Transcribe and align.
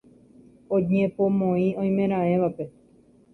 Oñepomoĩ 0.75 1.67
oimeraẽvape. 1.81 2.65